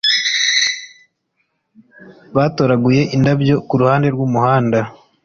[2.35, 4.79] batoraguye indabyo ku ruhande rw'umuhanda